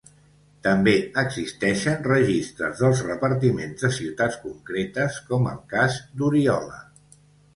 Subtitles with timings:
[0.67, 6.83] També existeixen registres dels repartiments de ciutats concretes, com el cas d’Oriola.